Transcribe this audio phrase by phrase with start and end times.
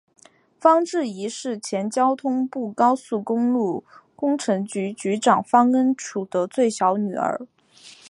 [0.59, 3.83] 方智怡是前交通部高速公路
[4.15, 7.45] 工程局局长方恩绪的最小的女儿。